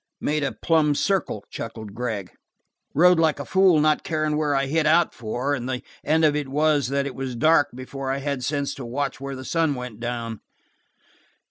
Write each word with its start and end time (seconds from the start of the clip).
"Made 0.19 0.43
a 0.43 0.51
plumb 0.51 0.95
circle," 0.95 1.43
chuckled 1.51 1.93
Gregg. 1.93 2.31
"Rode 2.95 3.19
like 3.19 3.39
a 3.39 3.45
fool 3.45 3.79
not 3.79 4.03
carin' 4.03 4.35
where 4.35 4.55
I 4.55 4.65
hit 4.65 4.87
out 4.87 5.13
for, 5.13 5.53
and 5.53 5.69
the 5.69 5.83
end 6.03 6.25
of 6.25 6.35
it 6.35 6.47
was 6.49 6.87
that 6.87 7.05
it 7.05 7.13
was 7.13 7.35
dark 7.35 7.69
before 7.75 8.09
I'd 8.11 8.23
had 8.23 8.43
sense 8.43 8.73
to 8.73 8.83
watch 8.83 9.21
where 9.21 9.35
the 9.35 9.45
sun 9.45 9.75
went 9.75 9.99
down." 9.99 10.39